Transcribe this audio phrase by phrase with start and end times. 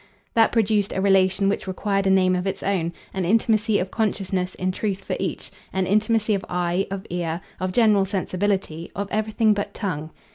[0.33, 4.55] That produced a relation which required a name of its own, an intimacy of consciousness
[4.55, 9.53] in truth for each an intimacy of eye, of ear, of general sensibility, of everything
[9.53, 10.09] but tongue.